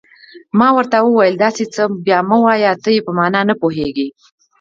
ما 0.59 0.67
ورته 0.77 0.97
وویل: 1.01 1.35
داسې 1.45 1.63
څه 1.73 1.81
بیا 2.05 2.19
مه 2.29 2.37
وایه، 2.43 2.71
ته 2.83 2.89
یې 2.95 3.01
په 3.07 3.11
معنا 3.19 3.41
نه 3.49 3.55
پوهېږې. 3.61 4.07